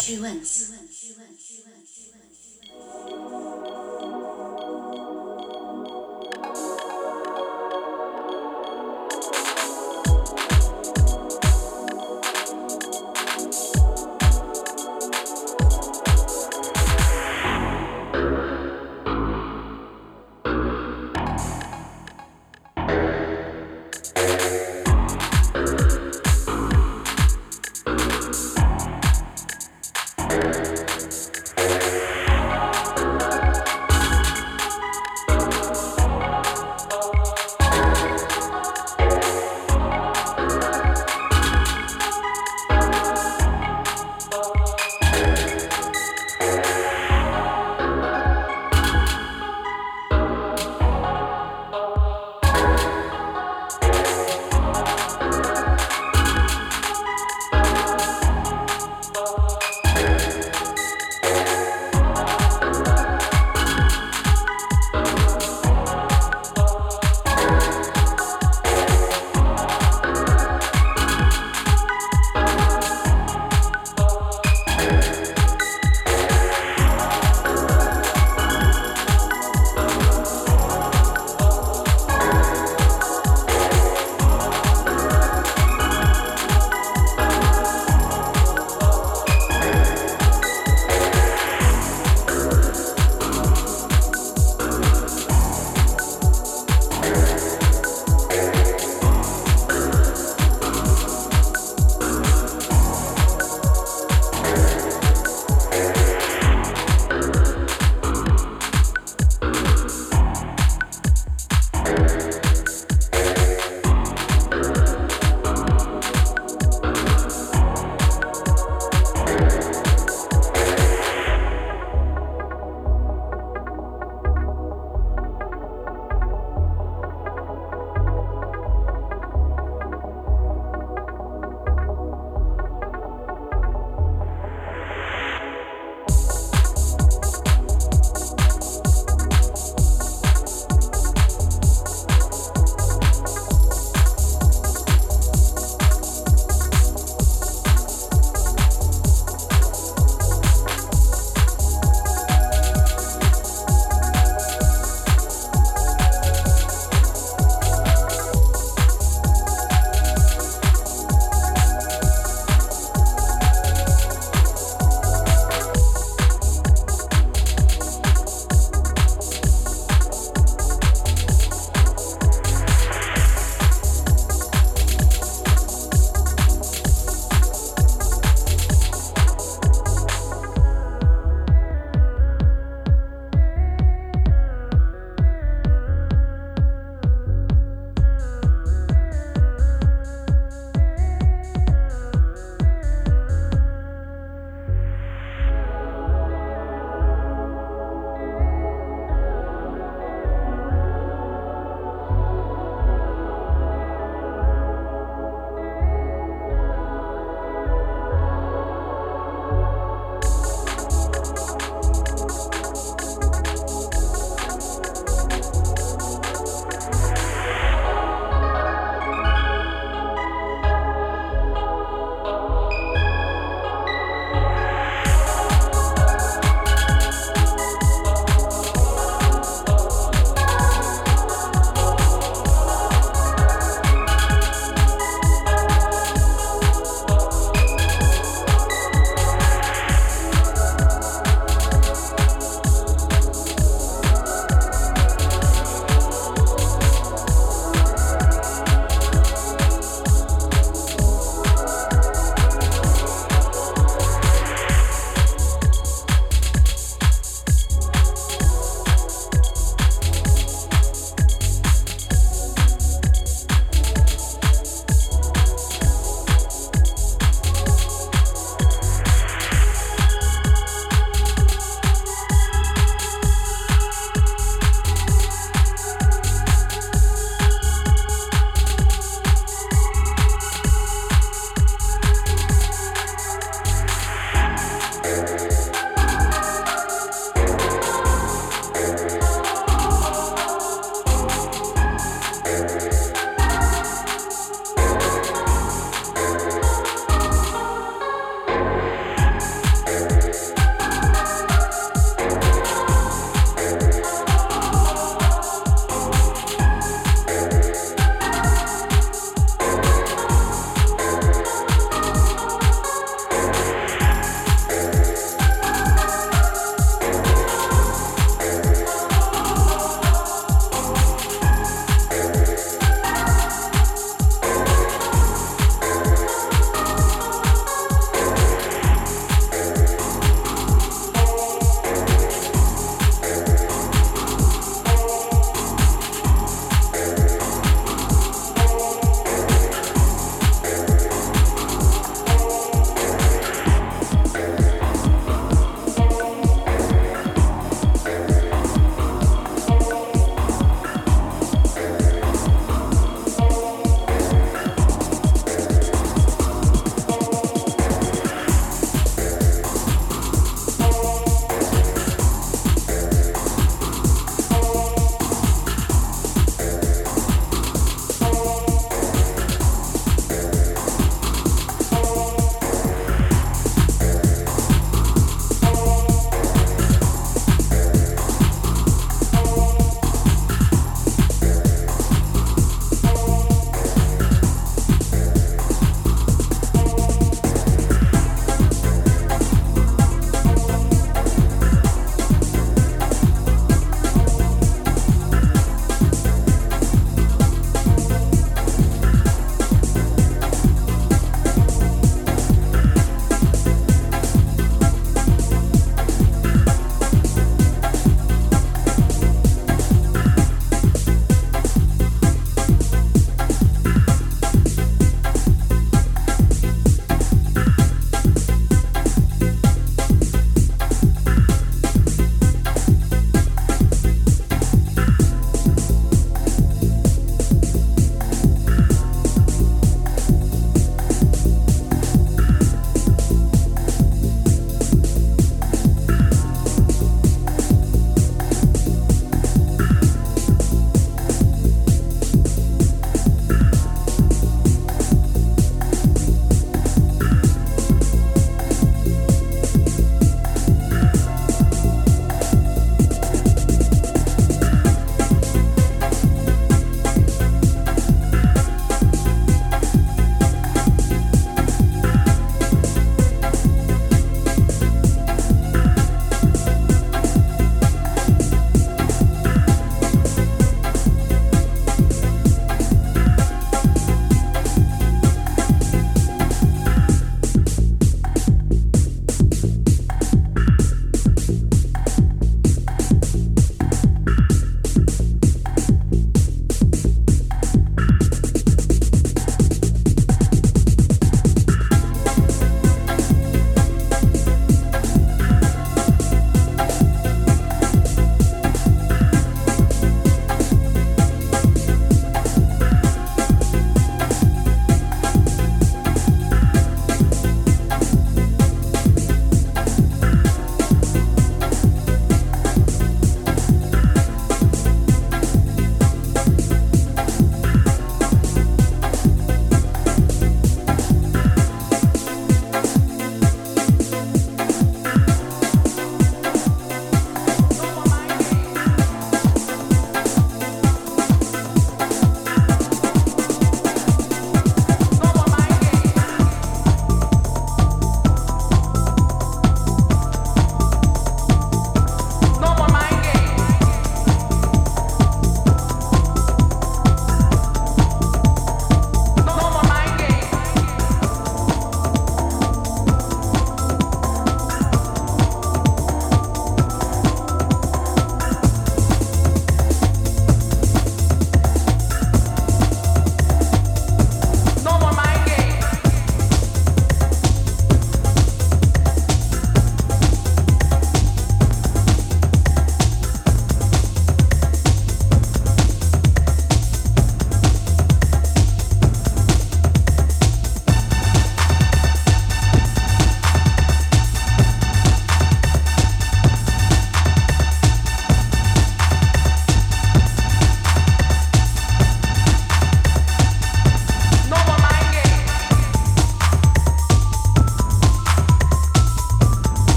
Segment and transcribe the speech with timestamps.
[0.00, 2.50] 去问，去问，去问，去问，去问，去
[4.00, 4.11] 问。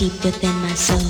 [0.00, 1.09] Deep within my soul.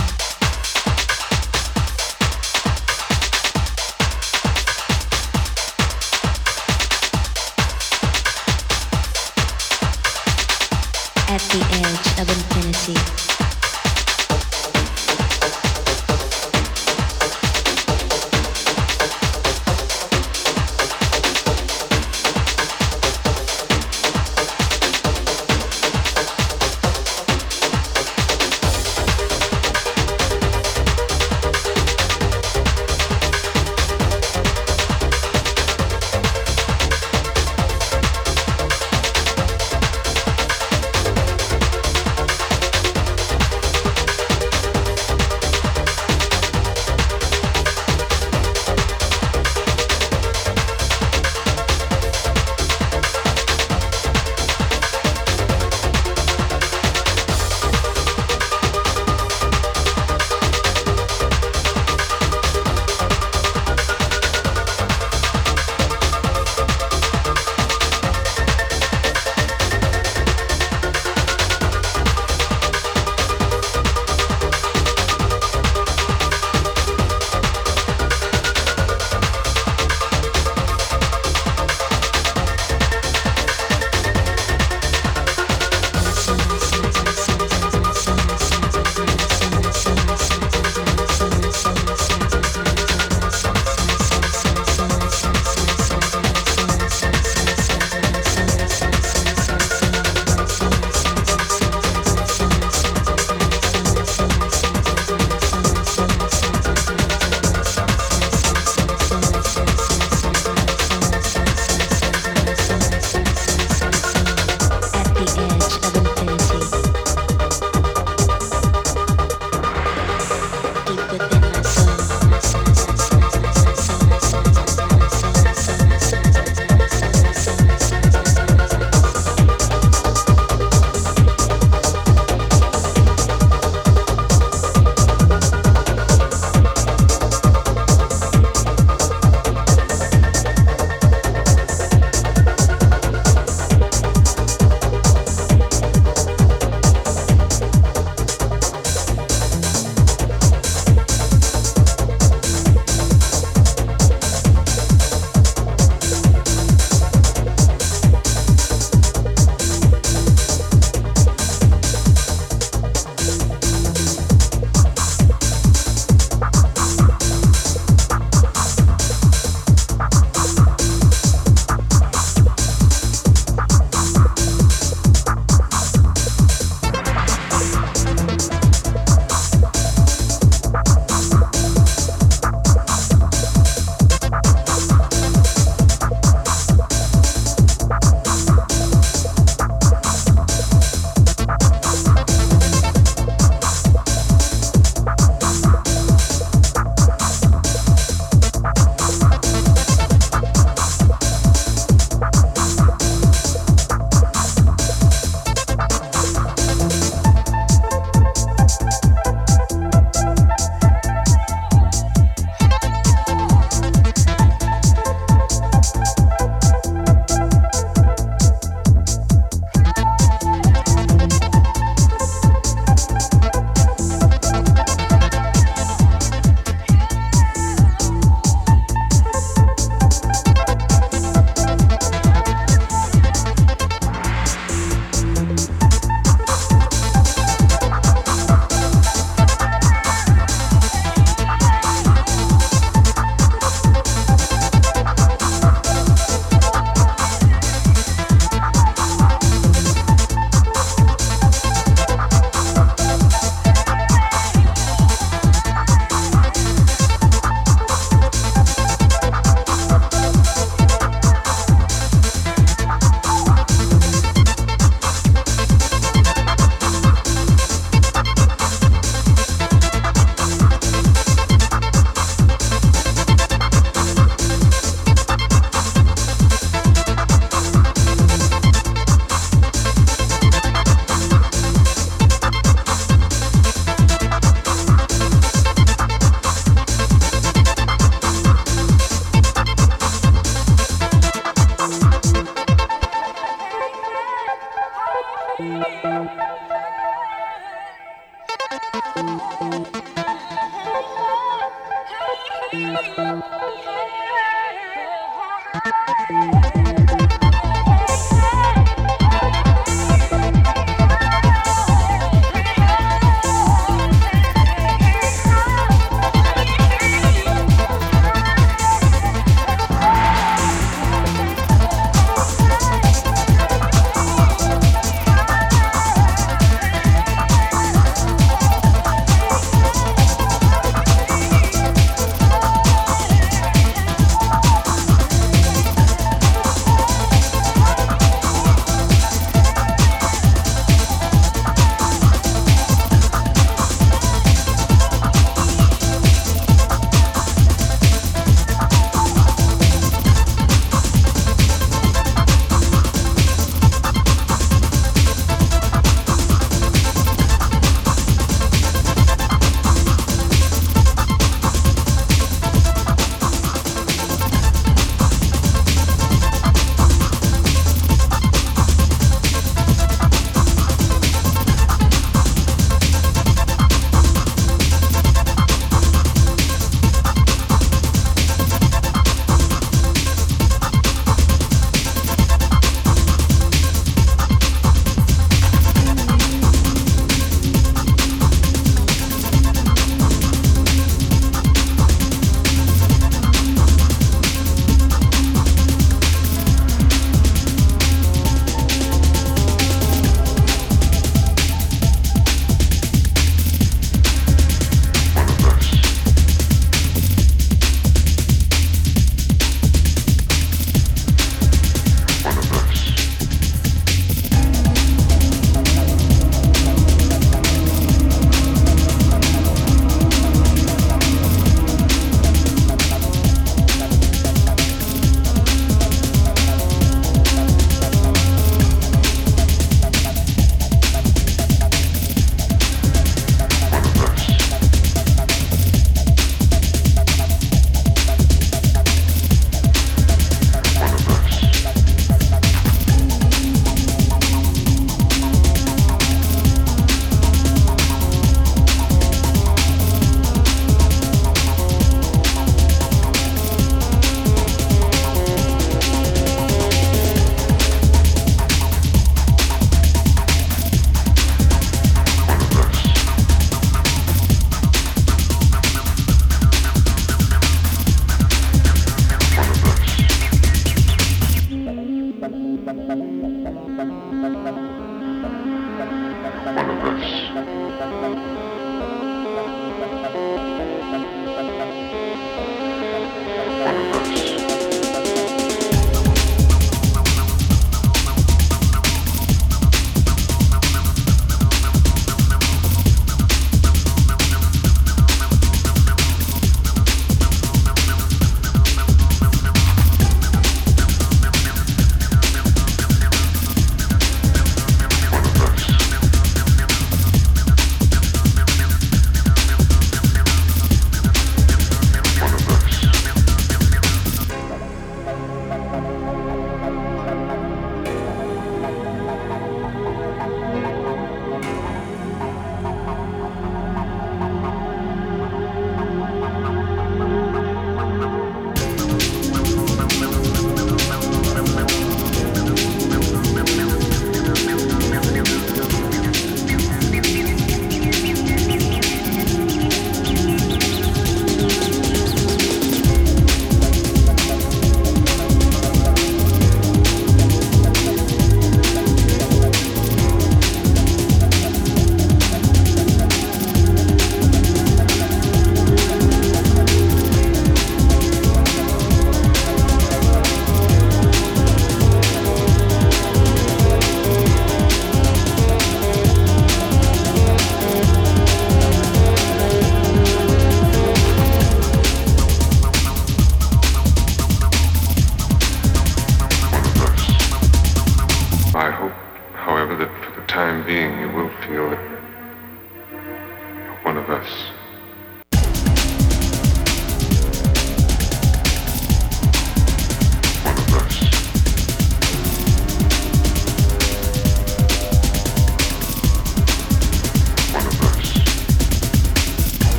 [12.93, 13.30] Party.